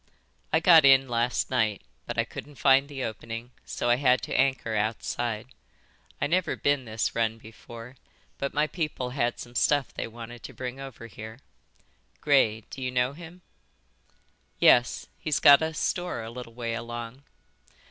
"I 0.51 0.59
got 0.59 0.83
in 0.83 1.07
last 1.07 1.51
night, 1.51 1.83
but 2.07 2.17
I 2.17 2.23
couldn't 2.23 2.55
find 2.55 2.89
the 2.89 3.03
opening, 3.03 3.51
so 3.67 3.87
I 3.91 3.97
had 3.97 4.23
to 4.23 4.33
anchor 4.35 4.73
outside. 4.75 5.49
I 6.19 6.25
never 6.25 6.55
been 6.55 6.85
this 6.85 7.13
run 7.13 7.37
before, 7.37 7.97
but 8.39 8.51
my 8.51 8.65
people 8.65 9.11
had 9.11 9.39
some 9.39 9.53
stuff 9.53 9.93
they 9.93 10.07
wanted 10.07 10.41
to 10.41 10.53
bring 10.55 10.79
over 10.79 11.05
here. 11.05 11.37
Gray, 12.19 12.61
d'you 12.71 12.89
know 12.89 13.13
him?" 13.13 13.43
"Yes, 14.57 15.05
he's 15.19 15.39
got 15.39 15.61
a 15.61 15.71
store 15.71 16.23
a 16.23 16.31
little 16.31 16.55
way 16.55 16.73
along." 16.73 17.21